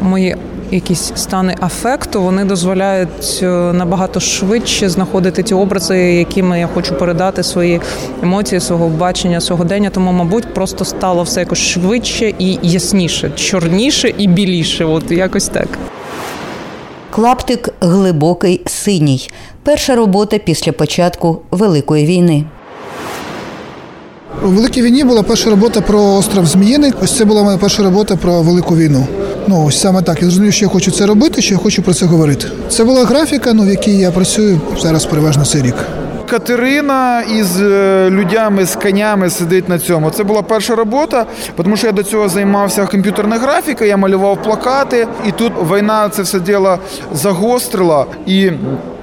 мої 0.01 0.37
якісь 0.73 1.13
стани 1.17 1.57
афекту 1.61 2.23
вони 2.23 2.45
дозволяють 2.45 3.41
е, 3.43 3.47
набагато 3.73 4.21
швидше 4.21 4.89
знаходити 4.89 5.43
ті 5.43 5.55
образи, 5.55 5.99
якими 5.99 6.61
я 6.61 6.67
хочу 6.75 6.95
передати 6.95 7.43
свої 7.43 7.81
емоції, 8.23 8.61
свого 8.61 8.89
бачення, 8.89 9.41
свого 9.41 9.65
дення. 9.65 9.91
Тому, 9.91 10.13
мабуть, 10.13 10.55
просто 10.55 10.85
стало 10.85 11.23
все 11.23 11.41
якось 11.41 11.59
швидше 11.59 12.35
і 12.39 12.59
ясніше, 12.63 13.31
чорніше 13.31 14.15
і 14.19 14.27
біліше. 14.27 14.85
От 14.85 15.11
якось 15.11 15.49
так. 15.49 15.69
Клаптик 17.11 17.69
глибокий 17.81 18.61
синій. 18.67 19.29
Перша 19.63 19.97
робота 19.97 20.39
після 20.39 20.73
початку 20.73 21.41
Великої 21.51 22.07
війни. 22.07 22.45
У 24.45 24.49
великій 24.49 24.83
війні 24.83 25.05
була 25.05 25.23
перша 25.23 25.51
робота 25.51 25.81
про 25.81 26.03
остров 26.03 26.47
Зміїний. 26.47 26.93
Ось 27.03 27.17
це 27.17 27.25
була 27.25 27.43
моя 27.43 27.59
перша 27.59 27.83
робота 27.83 28.17
про 28.17 28.43
велику 28.43 28.77
війну. 28.77 29.07
Ну 29.49 29.67
ось 29.67 29.81
саме 29.81 30.03
так. 30.03 30.17
Я 30.17 30.23
зрозумів, 30.23 30.53
що 30.53 30.65
я 30.65 30.69
хочу 30.69 30.91
це 30.91 31.07
робити, 31.07 31.43
що 31.43 31.55
я 31.55 31.59
хочу 31.59 31.83
про 31.83 31.95
це 31.95 32.07
говорити. 32.07 32.47
Це 32.69 32.85
була 32.85 33.05
графіка, 33.05 33.53
ну 33.53 33.63
в 33.63 33.69
якій 33.69 33.99
я 33.99 34.11
працюю 34.11 34.61
зараз 34.81 35.07
переважно 35.07 35.45
цей 35.45 35.63
рік. 35.63 35.75
Катерина 36.31 37.23
із 37.23 37.61
е, 37.61 38.11
людьми, 38.11 38.67
з 38.67 38.77
конями 38.77 39.31
сидить 39.31 39.69
на 39.69 39.79
цьому. 39.79 40.11
Це 40.11 40.25
була 40.25 40.43
перша 40.43 40.75
робота, 40.75 41.27
тому 41.57 41.77
що 41.77 41.87
я 41.87 41.93
до 41.93 42.03
цього 42.03 42.29
займався 42.29 42.87
комп'ютерною 42.87 43.41
графікою, 43.41 43.91
я 43.91 43.97
малював 43.97 44.43
плакати, 44.43 45.07
і 45.29 45.33
тут 45.33 45.53
війна 45.73 46.09
це 46.09 46.23
все 46.23 46.41
діло 46.41 46.79
загострила. 47.15 48.07
І 48.27 48.51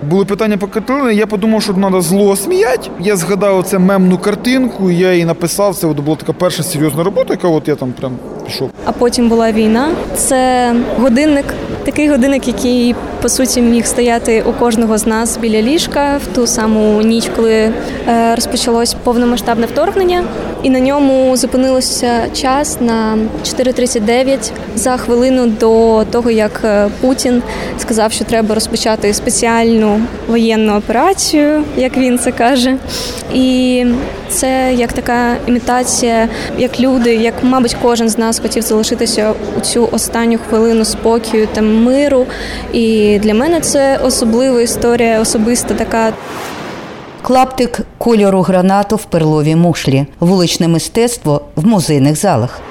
були 0.03 0.25
питання 0.25 0.57
по 0.57 0.67
Катерині, 0.67 1.19
я 1.19 1.27
подумав, 1.27 1.61
що 1.61 1.73
треба 1.73 2.01
зло 2.01 2.35
сміяти. 2.35 2.89
Я 2.99 3.15
згадав 3.15 3.63
це 3.63 3.79
мемну 3.79 4.17
картинку, 4.17 4.91
я 4.91 5.11
її 5.13 5.25
написав. 5.25 5.75
Це 5.75 5.87
була 5.87 6.17
така 6.17 6.33
перша 6.33 6.63
серйозна 6.63 7.03
робота, 7.03 7.33
яка 7.33 7.47
от 7.47 7.67
я 7.67 7.75
там 7.75 7.91
прям 7.99 8.11
пішов. 8.45 8.69
А 8.85 8.91
потім 8.91 9.29
була 9.29 9.51
війна. 9.51 9.89
Це 10.15 10.73
годинник, 10.99 11.45
такий 11.83 12.09
годинник, 12.09 12.47
який 12.47 12.95
по 13.21 13.29
суті 13.29 13.61
міг 13.61 13.85
стояти 13.85 14.43
у 14.49 14.53
кожного 14.53 14.97
з 14.97 15.07
нас 15.07 15.37
біля 15.37 15.61
ліжка 15.61 16.19
в 16.23 16.35
ту 16.35 16.47
саму 16.47 17.01
ніч, 17.01 17.29
коли 17.35 17.53
е, 17.53 17.71
розпочалось 18.35 18.93
повномасштабне 19.03 19.65
вторгнення. 19.65 20.23
І 20.63 20.69
на 20.69 20.79
ньому 20.79 21.37
зупинилося 21.37 22.09
час 22.33 22.77
на 22.81 23.17
4.39 23.43 24.51
за 24.75 24.97
хвилину 24.97 25.47
до 25.47 26.03
того, 26.11 26.31
як 26.31 26.61
е, 26.63 26.89
Путін 27.01 27.41
сказав, 27.77 28.11
що 28.11 28.25
треба 28.25 28.55
розпочати 28.55 29.13
спеціальну 29.13 29.88
воєнну 30.27 30.77
операцію, 30.77 31.63
як 31.77 31.97
він 31.97 32.19
це 32.19 32.31
каже. 32.31 32.77
І 33.33 33.85
це 34.29 34.73
як 34.73 34.93
така 34.93 35.35
імітація, 35.47 36.29
як 36.57 36.79
люди, 36.79 37.15
як, 37.15 37.33
мабуть, 37.43 37.75
кожен 37.81 38.09
з 38.09 38.17
нас 38.17 38.39
хотів 38.39 38.63
залишитися 38.63 39.33
у 39.57 39.61
цю 39.61 39.89
останню 39.91 40.37
хвилину 40.49 40.85
спокою 40.85 41.47
та 41.53 41.61
миру. 41.61 42.25
І 42.73 43.19
для 43.19 43.33
мене 43.33 43.59
це 43.59 43.97
особлива 43.97 44.61
історія, 44.61 45.19
особиста 45.21 45.73
така. 45.73 46.13
Клаптик 47.21 47.79
кольору 47.97 48.41
гранату 48.41 48.95
в 48.95 49.03
перловій 49.03 49.55
мушлі. 49.55 50.05
Вуличне 50.19 50.67
мистецтво 50.67 51.41
в 51.55 51.67
музейних 51.67 52.15
залах. 52.15 52.61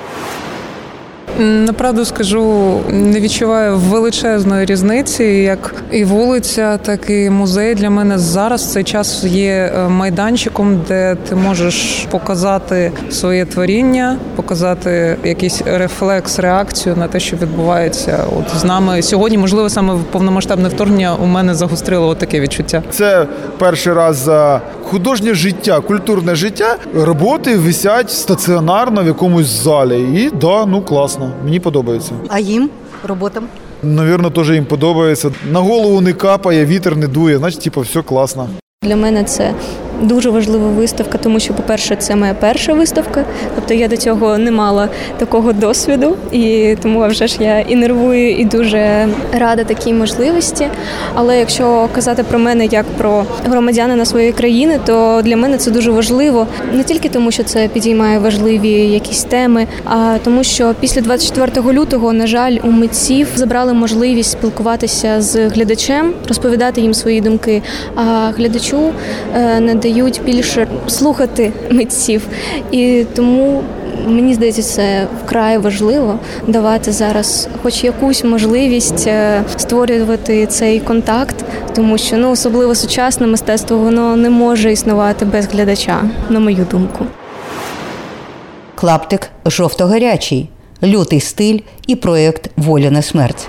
Направду 1.39 2.05
скажу, 2.05 2.81
не 2.89 3.21
відчуваю 3.21 3.77
величезної 3.77 4.67
різниці, 4.67 5.25
як 5.25 5.75
і 5.91 6.05
вулиця, 6.05 6.79
так 6.79 7.11
і 7.11 7.31
музей 7.31 7.75
для 7.75 7.91
мене 7.91 8.19
зараз 8.19 8.73
цей 8.73 8.85
час 8.85 9.25
є 9.25 9.73
е, 9.75 9.89
майданчиком, 9.89 10.81
де 10.89 11.17
ти 11.29 11.35
можеш 11.35 12.07
показати 12.11 12.93
своє 13.11 13.45
творіння, 13.45 14.17
показати 14.37 15.17
якийсь 15.25 15.63
рефлекс, 15.67 16.39
реакцію 16.39 16.97
на 16.97 17.09
те, 17.09 17.21
що 17.21 17.37
відбувається. 17.37 18.25
От 18.39 18.61
з 18.61 18.65
нами 18.65 19.03
сьогодні, 19.03 19.39
можливо, 19.39 19.71
саме 19.71 19.95
повномасштабне 20.11 20.69
вторгнення 20.69 21.17
у 21.23 21.27
мене 21.27 21.55
загострило 21.55 22.15
таке 22.15 22.41
відчуття. 22.41 22.83
Це 22.91 23.27
перший 23.59 23.93
раз 23.93 24.17
за 24.17 24.61
художнє 24.91 25.35
життя, 25.35 25.81
культурне 25.81 26.35
життя. 26.35 26.77
Роботи 26.95 27.57
висять 27.57 28.11
стаціонарно 28.11 29.03
в 29.03 29.07
якомусь 29.07 29.47
залі. 29.47 30.23
І 30.23 30.31
да, 30.31 30.67
ну 30.67 30.83
класно. 30.83 31.33
Мені 31.45 31.61
подобається. 31.61 32.13
А 32.29 32.39
їм 32.39 32.71
роботам? 33.05 33.45
Навірно, 33.83 34.31
теж 34.31 34.51
їм 34.51 34.65
подобається. 34.65 35.31
На 35.53 35.61
голову 35.61 36.01
не 36.01 36.13
капає, 36.13 36.67
вітер 36.67 36.97
не 36.97 37.07
дує, 37.09 37.39
значить, 37.39 37.61
типу, 37.61 37.81
все 37.81 38.03
класно. 38.03 38.49
Для 38.83 38.97
мене 38.97 39.25
це 39.25 39.55
дуже 40.03 40.31
важлива 40.31 40.69
виставка, 40.69 41.19
тому 41.19 41.41
що, 41.41 41.55
по-перше, 41.55 41.97
це 41.97 42.17
моя 42.17 42.35
перша 42.35 42.73
виставка. 42.73 43.25
Тобто 43.55 43.75
я 43.75 43.89
до 43.89 43.97
цього 43.97 44.39
не 44.39 44.51
мала 44.51 44.89
такого 45.19 45.53
досвіду, 45.53 46.17
і 46.33 46.77
тому 46.83 47.07
вже 47.07 47.27
ж 47.27 47.37
я 47.41 47.61
і 47.61 47.77
нервую, 47.77 48.31
і 48.31 48.45
дуже 48.45 49.09
рада 49.33 49.65
такій 49.65 49.93
можливості. 49.93 50.67
Але 51.15 51.39
якщо 51.39 51.89
казати 51.95 52.23
про 52.23 52.39
мене 52.39 52.67
як 52.67 52.85
про 52.87 53.25
громадянина 53.47 54.05
своєї 54.05 54.33
країни, 54.33 54.81
то 54.87 55.21
для 55.25 55.37
мене 55.37 55.57
це 55.59 55.71
дуже 55.71 55.91
важливо 55.91 56.47
не 56.73 56.85
тільки 56.85 57.09
тому, 57.09 57.31
що 57.31 57.43
це 57.43 57.69
підіймає 57.69 58.19
важливі 58.19 58.71
якісь 58.71 59.25
теми, 59.25 59.67
а 59.85 60.17
тому, 60.25 60.45
що 60.45 60.75
після 60.81 61.01
24 61.01 61.73
лютого, 61.73 62.13
на 62.13 62.27
жаль, 62.27 62.57
у 62.65 62.71
митців 62.71 63.29
забрали 63.35 63.73
можливість 63.75 64.31
спілкуватися 64.31 65.21
з 65.21 65.49
глядачем, 65.49 66.13
розповідати 66.29 66.81
їм 66.81 66.95
свої 66.95 67.21
думки. 67.21 67.63
А 67.97 68.31
глядачу 68.37 68.93
не 69.61 69.75
дають 69.89 70.21
більше 70.25 70.67
слухати 70.87 71.53
митців, 71.71 72.27
і 72.73 73.07
тому. 73.15 73.63
Мені 74.07 74.35
здається, 74.35 74.63
це 74.63 75.07
вкрай 75.25 75.59
важливо 75.59 76.19
давати 76.47 76.93
зараз, 76.93 77.49
хоч 77.63 77.85
якусь 77.85 78.25
можливість 78.25 79.07
е, 79.07 79.43
створювати 79.57 80.47
цей 80.47 80.81
контакт, 80.81 81.45
тому 81.75 81.99
що 81.99 82.17
ну 82.17 82.31
особливо 82.31 82.75
сучасне 82.75 83.27
мистецтво 83.27 83.79
воно 83.79 84.17
не 84.17 84.31
може 84.31 84.73
існувати 84.73 85.25
без 85.25 85.47
глядача, 85.47 86.03
на 86.29 86.41
мою 86.41 86.67
думку. 86.71 87.07
Клаптик 88.75 89.31
жовто-гарячий, 89.47 90.49
лютий 90.83 91.21
стиль 91.21 91.59
і 91.87 91.97
проєкт 91.97 92.51
Воля 92.57 92.91
на 92.91 93.03
смерть. 93.03 93.49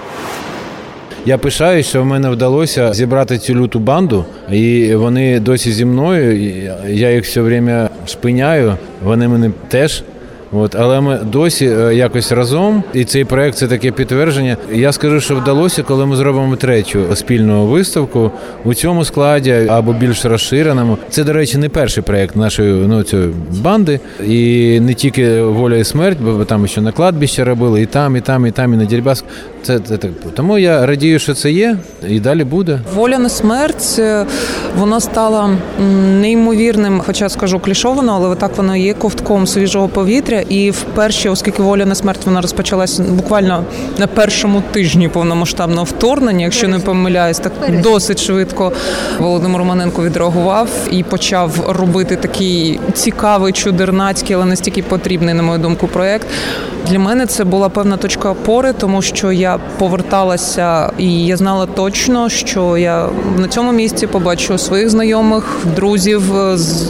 Я 1.25 1.37
пишаю, 1.37 1.83
що 1.83 2.01
в 2.01 2.05
мене 2.05 2.29
вдалося 2.29 2.93
зібрати 2.93 3.37
цю 3.37 3.55
люту 3.55 3.79
банду, 3.79 4.25
і 4.51 4.95
вони 4.95 5.39
досі 5.39 5.71
зі 5.71 5.85
мною. 5.85 6.51
Я 6.87 7.11
їх 7.11 7.23
все 7.23 7.41
время 7.41 7.89
шпиняю. 8.05 8.73
Вони 9.03 9.27
мене 9.27 9.51
теж. 9.67 10.03
От, 10.51 10.75
але 10.75 11.01
ми 11.01 11.19
досі 11.23 11.65
е, 11.65 11.95
якось 11.95 12.31
разом, 12.31 12.83
і 12.93 13.05
цей 13.05 13.25
проект 13.25 13.57
це 13.57 13.67
таке 13.67 13.91
підтвердження. 13.91 14.57
Я 14.73 14.91
скажу, 14.91 15.21
що 15.21 15.35
вдалося, 15.35 15.83
коли 15.83 16.05
ми 16.05 16.15
зробимо 16.15 16.55
третю 16.55 16.99
спільну 17.15 17.65
виставку 17.65 18.31
у 18.63 18.73
цьому 18.73 19.05
складі 19.05 19.51
або 19.69 19.93
більш 19.93 20.25
розширеному. 20.25 20.97
Це, 21.09 21.23
до 21.23 21.33
речі, 21.33 21.57
не 21.57 21.69
перший 21.69 22.03
проект 22.03 22.35
нашої 22.35 22.73
ну, 22.87 23.03
цієї 23.03 23.29
банди, 23.61 23.99
і 24.27 24.79
не 24.79 24.93
тільки 24.93 25.41
воля 25.41 25.75
і 25.75 25.83
смерть, 25.83 26.17
бо 26.21 26.45
там 26.45 26.67
ще 26.67 26.81
на 26.81 26.91
кладбище 26.91 27.43
робили, 27.43 27.81
і 27.81 27.85
там, 27.85 28.15
і 28.15 28.21
там, 28.21 28.45
і 28.45 28.51
там, 28.51 28.73
і 28.73 28.77
на 28.77 28.85
Дербаск. 28.85 29.25
Це, 29.63 29.79
це 29.79 29.97
так. 29.97 30.11
Тому 30.35 30.57
я 30.57 30.85
радію, 30.85 31.19
що 31.19 31.33
це 31.33 31.51
є, 31.51 31.77
і 32.07 32.19
далі 32.19 32.43
буде. 32.43 32.79
Воля 32.95 33.17
на 33.17 33.29
смерть 33.29 33.95
е, 33.99 34.25
вона 34.77 34.99
стала 34.99 35.49
неймовірним, 36.21 37.01
хоча 37.05 37.29
скажу 37.29 37.59
клішовано, 37.59 38.13
але 38.15 38.35
так 38.35 38.57
воно 38.57 38.75
є 38.75 38.93
ковтком 38.93 39.47
свіжого 39.47 39.87
повітря. 39.87 40.43
І 40.49 40.71
вперше, 40.71 41.29
оскільки 41.29 41.63
воля 41.63 41.85
на 41.85 41.95
смерть 41.95 42.19
вона 42.25 42.41
розпочалась 42.41 42.99
буквально 42.99 43.63
на 43.97 44.07
першому 44.07 44.63
тижні 44.71 45.09
повномасштабного 45.09 45.83
вторгнення, 45.83 46.45
якщо 46.45 46.67
не 46.67 46.79
помиляюсь, 46.79 47.39
так 47.39 47.81
досить 47.81 48.21
швидко 48.21 48.71
Володимир 49.19 49.59
Романенко 49.59 50.03
відреагував 50.03 50.69
і 50.91 51.03
почав 51.03 51.51
робити 51.69 52.15
такий 52.15 52.79
цікавий, 52.93 53.53
чудернацький, 53.53 54.35
але 54.35 54.45
настільки 54.45 54.83
потрібний, 54.83 55.33
на 55.33 55.43
мою 55.43 55.59
думку, 55.59 55.87
проект. 55.87 56.27
Для 56.87 56.99
мене 56.99 57.25
це 57.25 57.43
була 57.43 57.69
певна 57.69 57.97
точка 57.97 58.29
опори, 58.29 58.73
тому 58.73 59.01
що 59.01 59.31
я 59.31 59.48
поверталася 59.57 60.91
і 60.97 61.25
я 61.25 61.37
знала 61.37 61.65
точно, 61.65 62.29
що 62.29 62.77
я 62.77 63.09
на 63.37 63.47
цьому 63.47 63.71
місці 63.71 64.07
побачу 64.07 64.57
своїх 64.57 64.89
знайомих, 64.89 65.57
друзів, 65.75 66.23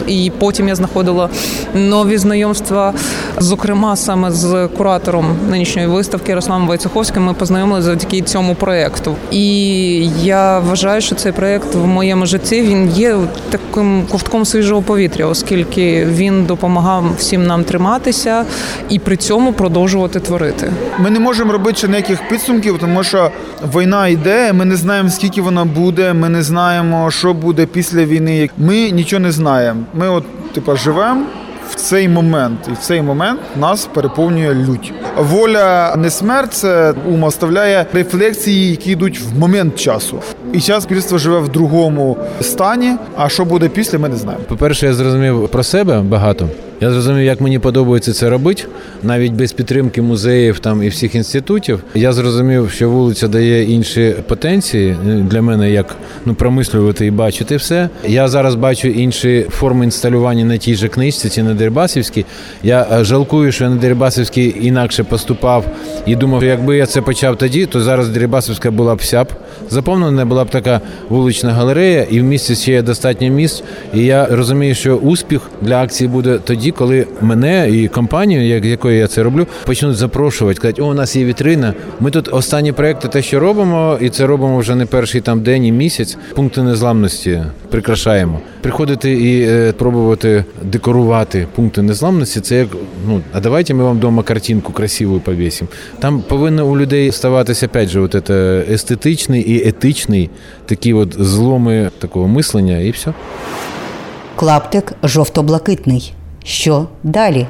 і 0.06 0.32
потім 0.38 0.68
я 0.68 0.74
знаходила 0.74 1.28
нові 1.74 2.18
знайомства. 2.18 2.94
Зокрема, 3.38 3.96
саме 3.96 4.30
з 4.30 4.68
куратором 4.76 5.36
нинішньої 5.50 5.88
виставки 5.88 6.30
Ярославом 6.30 6.66
Войцеховським 6.66 7.24
ми 7.24 7.34
познайомилися 7.34 7.86
завдяки 7.86 8.22
цьому 8.22 8.54
проєкту. 8.54 9.16
І 9.30 10.08
я 10.22 10.58
вважаю, 10.58 11.00
що 11.00 11.14
цей 11.14 11.32
проєкт 11.32 11.74
в 11.74 11.86
моєму 11.86 12.26
житті 12.26 12.62
він 12.62 12.88
є 12.88 13.16
таким 13.50 14.06
ковтком 14.10 14.44
свіжого 14.44 14.82
повітря, 14.82 15.26
оскільки 15.26 16.04
він 16.04 16.44
допомагав 16.44 17.04
всім 17.18 17.46
нам 17.46 17.64
триматися 17.64 18.44
і 18.88 18.98
при 18.98 19.16
цьому 19.16 19.52
продовжувати 19.52 20.20
творити. 20.20 20.72
Ми 20.98 21.10
не 21.10 21.20
можемо 21.20 21.52
робити 21.52 21.78
ще 21.78 21.88
ніяких 21.88 22.28
підсумків, 22.28 22.49
тому 22.80 23.04
що 23.04 23.30
війна 23.74 24.08
йде. 24.08 24.52
Ми 24.52 24.64
не 24.64 24.76
знаємо, 24.76 25.10
скільки 25.10 25.42
вона 25.42 25.64
буде. 25.64 26.12
Ми 26.12 26.28
не 26.28 26.42
знаємо, 26.42 27.10
що 27.10 27.34
буде 27.34 27.66
після 27.66 28.04
війни. 28.04 28.50
Ми 28.58 28.90
нічого 28.90 29.20
не 29.20 29.32
знаємо. 29.32 29.80
Ми, 29.94 30.08
от, 30.08 30.24
типа, 30.52 30.76
живемо. 30.76 31.22
В 31.70 31.74
цей 31.74 32.08
момент, 32.08 32.58
і 32.68 32.72
в 32.72 32.78
цей 32.78 33.02
момент 33.02 33.40
нас 33.60 33.86
переповнює 33.94 34.54
лють. 34.54 34.92
Воля 35.16 35.96
не 35.96 36.10
смерть, 36.10 36.52
це 36.52 36.94
ум 37.08 37.24
оставляє 37.24 37.86
рефлексії, 37.92 38.70
які 38.70 38.90
йдуть 38.90 39.20
в 39.20 39.38
момент 39.38 39.76
часу. 39.76 40.20
І 40.52 40.60
час 40.60 40.76
суспільство 40.76 41.18
живе 41.18 41.38
в 41.38 41.48
другому 41.48 42.16
стані. 42.40 42.96
А 43.16 43.28
що 43.28 43.44
буде 43.44 43.68
після, 43.68 43.98
ми 43.98 44.08
не 44.08 44.16
знаємо. 44.16 44.44
По-перше, 44.48 44.86
я 44.86 44.94
зрозумів 44.94 45.48
про 45.48 45.62
себе 45.62 46.00
багато. 46.00 46.48
Я 46.82 46.90
зрозумів, 46.90 47.24
як 47.24 47.40
мені 47.40 47.58
подобається 47.58 48.12
це 48.12 48.30
робити, 48.30 48.64
навіть 49.02 49.32
без 49.32 49.52
підтримки 49.52 50.02
музеїв 50.02 50.58
там 50.58 50.82
і 50.82 50.88
всіх 50.88 51.14
інститутів. 51.14 51.82
Я 51.94 52.12
зрозумів, 52.12 52.70
що 52.70 52.90
вулиця 52.90 53.28
дає 53.28 53.64
інші 53.64 54.14
потенції 54.28 54.96
для 55.04 55.42
мене, 55.42 55.70
як 55.70 55.96
ну 56.24 56.34
промислювати 56.34 57.06
і 57.06 57.10
бачити 57.10 57.56
все. 57.56 57.88
Я 58.06 58.28
зараз 58.28 58.54
бачу 58.54 58.88
інші 58.88 59.46
форми 59.50 59.84
інсталювання 59.84 60.44
на 60.44 60.56
тій 60.56 60.74
же 60.74 60.88
книжці, 60.88 61.30
чи 61.30 61.42
на 61.42 61.54
Дербасівській. 61.54 62.24
Я 62.62 62.86
е, 62.92 63.04
жалкую, 63.04 63.52
що 63.52 63.64
я 63.64 63.70
на 63.70 63.76
Дербасівській 63.76 64.56
інакше 64.62 65.04
поступав 65.04 65.64
і 66.06 66.16
думав, 66.16 66.44
якби 66.44 66.76
я 66.76 66.86
це 66.86 67.02
почав 67.02 67.36
тоді, 67.36 67.66
то 67.66 67.80
зараз 67.80 68.08
Дербасівська 68.08 68.70
була 68.70 68.94
б 68.94 68.98
вся 68.98 69.24
б 69.24 69.28
заповнена, 69.70 70.24
була 70.24 70.44
б 70.44 70.50
така 70.50 70.80
вулична 71.08 71.52
галерея, 71.52 72.06
і 72.10 72.20
в 72.20 72.24
місті 72.24 72.54
ще 72.54 72.72
є 72.72 72.82
достатньо 72.82 73.30
місць. 73.30 73.62
І 73.94 74.04
я 74.04 74.26
розумію, 74.26 74.74
що 74.74 74.96
успіх 74.96 75.40
для 75.62 75.82
акції 75.82 76.08
буде 76.08 76.38
тоді, 76.44 76.69
коли 76.72 77.06
мене 77.20 77.70
і 77.70 77.88
компанію, 77.88 78.42
як 78.42 78.64
якою 78.64 78.98
я 78.98 79.06
це 79.06 79.22
роблю, 79.22 79.46
почнуть 79.66 79.96
запрошувати. 79.96 80.60
Кажуть, 80.60 80.80
о, 80.80 80.86
у 80.86 80.94
нас 80.94 81.16
є 81.16 81.24
вітрина. 81.24 81.74
Ми 82.00 82.10
тут 82.10 82.28
останні 82.32 82.72
проекти, 82.72 83.08
те, 83.08 83.22
що 83.22 83.40
робимо, 83.40 83.98
і 84.00 84.08
це 84.08 84.26
робимо 84.26 84.58
вже 84.58 84.74
не 84.74 84.86
перший 84.86 85.20
там 85.20 85.40
день 85.40 85.64
і 85.64 85.72
місяць. 85.72 86.18
Пункти 86.34 86.62
незламності 86.62 87.42
прикрашаємо. 87.70 88.40
Приходити 88.60 89.12
і 89.12 89.42
е, 89.42 89.72
пробувати 89.72 90.44
декорувати 90.62 91.46
пункти 91.54 91.82
незламності. 91.82 92.40
Це 92.40 92.56
як 92.56 92.68
ну 93.06 93.20
а 93.32 93.40
давайте 93.40 93.74
ми 93.74 93.84
вам 93.84 93.96
вдома 93.96 94.22
картинку 94.22 94.72
красиву 94.72 95.20
повісимо. 95.20 95.70
Там 95.98 96.22
повинно 96.28 96.66
у 96.66 96.78
людей 96.78 97.12
ставатися 97.12 97.66
опять 97.66 97.88
же, 97.88 98.00
от 98.00 98.16
це 98.26 98.64
естетичний 98.70 99.42
і 99.42 99.68
етичний 99.68 100.30
такі 100.66 100.92
от 100.94 101.14
зломи 101.18 101.90
такого 101.98 102.28
мислення, 102.28 102.78
і 102.78 102.90
все. 102.90 103.12
Клаптик 104.36 104.92
жовто-блакитний. 105.02 106.12
Що 106.44 106.86
далі? 107.02 107.46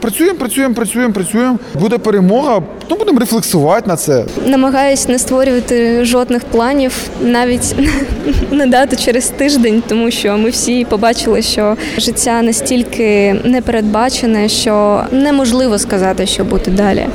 Працюємо, 0.00 0.38
працюємо, 0.38 0.74
працюємо, 0.74 1.12
працюємо. 1.12 1.58
Буде 1.80 1.98
перемога. 1.98 2.62
Ну 2.90 2.96
будемо 2.96 3.18
рефлексувати 3.20 3.88
на 3.88 3.96
це. 3.96 4.24
Намагаюсь 4.46 5.08
не 5.08 5.18
створювати 5.18 6.04
жодних 6.04 6.44
планів, 6.44 6.92
навіть 7.20 7.74
не 8.50 8.66
дати 8.66 8.96
через 8.96 9.28
тиждень, 9.28 9.82
тому 9.88 10.10
що 10.10 10.38
ми 10.38 10.50
всі 10.50 10.84
побачили, 10.84 11.42
що 11.42 11.76
життя 11.98 12.42
настільки 12.42 13.36
непередбачене, 13.44 14.48
що 14.48 15.04
неможливо 15.12 15.78
сказати, 15.78 16.26
що 16.26 16.44
буде 16.44 16.70
далі. 16.70 17.06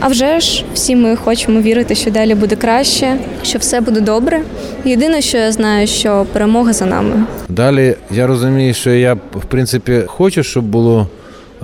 А 0.00 0.08
вже 0.08 0.40
ж 0.40 0.64
всі 0.74 0.96
ми 0.96 1.16
хочемо 1.16 1.60
вірити, 1.60 1.94
що 1.94 2.10
далі 2.10 2.34
буде 2.34 2.56
краще, 2.56 3.16
що 3.42 3.58
все 3.58 3.80
буде 3.80 4.00
добре. 4.00 4.40
Єдине, 4.84 5.20
що 5.20 5.38
я 5.38 5.52
знаю, 5.52 5.86
що 5.86 6.26
перемога 6.32 6.72
за 6.72 6.86
нами. 6.86 7.24
Далі 7.48 7.94
я 8.10 8.26
розумію, 8.26 8.74
що 8.74 8.90
я 8.90 9.14
в 9.14 9.44
принципі 9.48 10.02
хочу, 10.06 10.42
щоб 10.42 10.64
було 10.64 11.06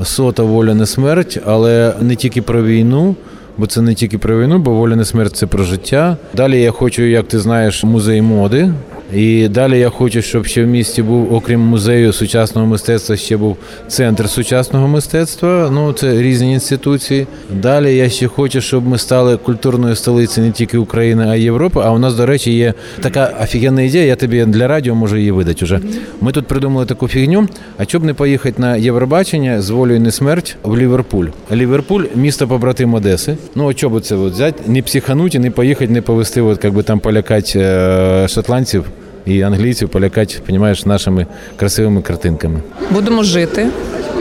сота 0.03 0.43
воля 0.43 0.75
не 0.75 0.87
смерть, 0.87 1.39
але 1.47 1.95
не 2.01 2.17
тільки 2.17 2.43
про 2.43 2.63
війну. 2.65 3.15
Бо 3.59 3.67
це 3.67 3.81
не 3.81 3.95
тільки 3.95 4.19
про 4.19 4.41
війну, 4.41 4.59
бо 4.59 4.71
воля 4.71 4.97
не 4.97 5.05
смерть 5.05 5.37
це 5.37 5.47
про 5.47 5.65
життя. 5.65 6.17
Далі 6.35 6.61
я 6.61 6.71
хочу, 6.71 7.03
як 7.03 7.29
ти 7.29 7.39
знаєш, 7.39 7.85
музей 7.85 8.23
моди. 8.23 8.73
І 9.15 9.49
далі 9.49 9.79
я 9.79 9.91
хочу, 9.91 10.23
щоб 10.23 10.47
ще 10.47 10.65
в 10.65 10.67
місті 10.67 11.03
був, 11.03 11.35
окрім 11.35 11.61
музею 11.61 12.13
сучасного 12.13 12.67
мистецтва, 12.67 13.17
ще 13.17 13.37
був 13.37 13.57
центр 13.89 14.29
сучасного 14.29 14.89
мистецтва. 14.89 15.71
Ну 15.73 15.93
це 15.93 16.23
різні 16.23 16.53
інституції. 16.53 17.27
Далі 17.51 17.97
я 17.97 18.09
ще 18.09 18.29
хочу, 18.29 18.61
щоб 18.61 18.87
ми 18.87 18.99
стали 18.99 19.37
культурною 19.37 19.97
столицею 19.97 20.47
не 20.47 20.53
тільки 20.53 20.79
України, 20.79 21.27
а 21.29 21.35
й 21.35 21.43
Європи. 21.43 21.81
А 21.85 21.91
у 21.91 21.99
нас, 21.99 22.15
до 22.15 22.27
речі, 22.27 22.53
є 22.53 22.75
така 23.01 23.35
офігенна 23.43 23.83
ідея. 23.83 24.05
Я 24.05 24.17
тобі 24.17 24.45
для 24.45 24.69
радіо 24.69 24.95
можу 24.95 25.17
її 25.17 25.31
видати 25.31 25.65
уже. 25.65 25.81
Ми 26.21 26.33
тут 26.33 26.47
придумали 26.47 26.87
таку 26.87 27.09
фігню. 27.09 27.49
А 27.79 27.87
чоб 27.87 28.05
не 28.05 28.15
поїхати 28.15 28.63
на 28.63 28.77
Євробачення 28.77 29.63
з 29.63 29.71
волею 29.71 30.01
не 30.01 30.11
смерть 30.11 30.57
в 30.63 30.77
Ліверпуль. 30.77 31.27
Ліверпуль 31.53 32.05
місто 32.15 32.49
побратим 32.49 32.95
Одеси. 32.95 33.37
Ну 33.55 33.69
а 33.69 33.75
чого 33.75 34.01
це 34.01 34.17
от 34.17 34.33
взяти, 34.33 34.63
не 34.67 34.83
психануть 34.83 35.35
і 35.35 35.39
не 35.39 35.51
поїхати, 35.51 35.93
не 35.93 36.03
повести, 36.03 36.41
от 36.41 36.65
як 36.65 36.75
би 36.75 36.83
там 36.83 37.01
полякати 37.01 37.59
е, 37.59 38.27
шотландців 38.29 38.85
і 39.27 39.43
англійців, 39.43 39.89
полякати, 39.89 40.35
понімаєш, 40.47 40.87
нашими 40.87 41.27
красивими 41.57 42.03
картинками. 42.03 42.61
Будемо 42.91 43.23
жити, 43.23 43.67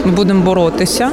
будемо 0.05 0.43
боротися, 0.43 1.11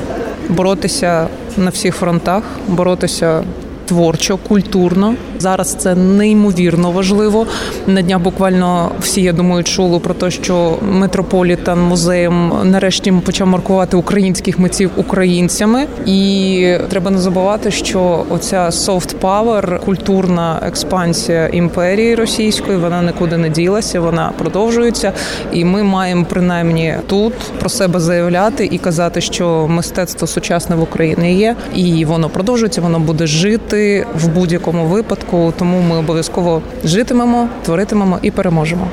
боротися 0.49 1.29
на 1.57 1.71
всіх 1.71 1.95
фронтах, 1.95 2.43
боротися 2.69 3.43
творчо, 3.87 4.37
культурно. 4.37 5.15
Зараз 5.39 5.75
це 5.75 5.95
неймовірно 5.95 6.91
важливо. 6.91 7.47
На 7.87 8.03
днях 8.03 8.21
буквально 8.21 8.91
всі, 9.01 9.23
я 9.23 9.33
думаю, 9.33 9.65
чули 9.65 9.99
про 9.99 10.15
те, 10.15 10.31
що 10.31 10.79
метрополітен 10.83 11.79
музеєм 11.79 12.53
нарешті 12.65 13.13
почав 13.13 13.47
маркувати 13.47 13.97
українських 13.97 14.59
митців 14.59 14.91
українцями. 14.97 15.87
І 16.07 16.75
треба 16.91 17.11
не 17.11 17.19
забувати, 17.19 17.71
що 17.71 18.25
оця 18.31 18.67
soft 18.67 19.15
power, 19.21 19.85
культурна 19.85 20.61
експансія 20.67 21.49
імперії 21.49 22.15
російської, 22.15 22.79
вона 22.79 23.03
нікуди 23.03 23.37
не 23.37 23.49
ділася, 23.49 24.01
вона 24.01 24.33
продовжується. 24.39 25.13
І 25.53 25.65
ми 25.65 25.83
маємо 25.83 26.27
принаймні 26.29 26.95
тут 27.07 27.35
про 27.61 27.69
себе 27.69 28.01
заявляти 28.01 28.69
і 28.73 28.79
казати, 28.79 29.21
що 29.21 29.67
мистецтво 29.69 30.27
сучасне 30.27 30.77
в 30.77 30.83
Україні 30.83 31.35
є, 31.35 31.57
і 31.75 32.05
воно 32.05 32.29
продовжується, 32.29 32.81
воно 32.81 32.99
буде 32.99 33.27
жити 33.27 34.07
в 34.15 34.29
будь-якому 34.29 34.87
випадку. 34.87 35.28
Тому 35.59 35.81
ми 35.81 35.99
обов'язково 35.99 36.63
житимемо, 36.85 37.49
творитимемо 37.65 38.19
і 38.23 38.31
переможемо. 38.31 38.89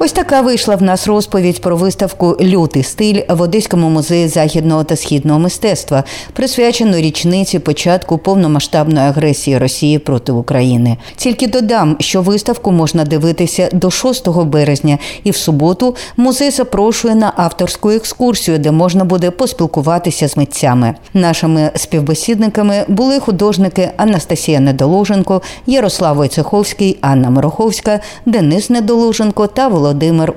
Ось 0.00 0.12
така 0.12 0.40
вийшла 0.40 0.76
в 0.76 0.82
нас 0.82 1.06
розповідь 1.06 1.60
про 1.60 1.76
виставку 1.76 2.36
Лютий 2.40 2.82
стиль 2.82 3.20
в 3.28 3.40
Одеському 3.40 3.90
музеї 3.90 4.28
західного 4.28 4.84
та 4.84 4.96
східного 4.96 5.38
мистецтва, 5.38 6.04
присвячену 6.32 6.96
річниці 6.96 7.58
початку 7.58 8.18
повномасштабної 8.18 9.06
агресії 9.06 9.58
Росії 9.58 9.98
проти 9.98 10.32
України. 10.32 10.96
Тільки 11.16 11.46
додам, 11.46 11.96
що 12.00 12.22
виставку 12.22 12.72
можна 12.72 13.04
дивитися 13.04 13.68
до 13.72 13.90
6 13.90 14.28
березня, 14.28 14.98
і 15.24 15.30
в 15.30 15.36
суботу 15.36 15.96
музей 16.16 16.50
запрошує 16.50 17.14
на 17.14 17.32
авторську 17.36 17.90
екскурсію, 17.90 18.58
де 18.58 18.70
можна 18.70 19.04
буде 19.04 19.30
поспілкуватися 19.30 20.28
з 20.28 20.36
митцями. 20.36 20.94
Нашими 21.14 21.70
співбесідниками 21.76 22.84
були 22.88 23.20
художники 23.20 23.90
Анастасія 23.96 24.60
Недоложенко, 24.60 25.42
Ярослав 25.66 26.16
Войцеховський, 26.16 26.98
Анна 27.00 27.30
Мороховська, 27.30 28.00
Денис 28.26 28.70
Недоложенко 28.70 29.46
та 29.46 29.68
Володимир 29.68 29.87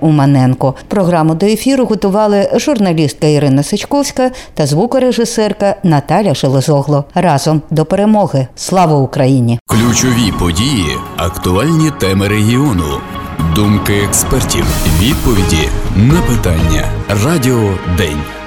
Уманенко. 0.02 0.76
Програму 0.88 1.36
до 1.36 1.46
ефіру 1.46 1.86
готували 1.86 2.50
журналістка 2.56 3.28
Ірина 3.28 3.64
Сичковська 3.64 4.32
та 4.54 4.66
звукорежисерка 4.66 5.76
Наталя 5.84 6.36
Шелезогло. 6.36 7.04
Разом 7.14 7.62
до 7.70 7.86
перемоги. 7.86 8.48
Слава 8.56 8.98
Україні! 8.98 9.60
Ключові 9.66 10.34
події, 10.40 10.98
актуальні 11.18 11.92
теми 12.00 12.28
регіону, 12.28 13.00
думки 13.56 13.94
експертів, 14.08 14.66
відповіді 15.00 15.70
на 15.96 16.22
питання. 16.22 16.86
Радіо 17.26 17.70
День. 17.98 18.41